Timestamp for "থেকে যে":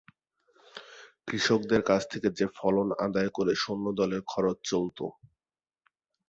2.11-2.45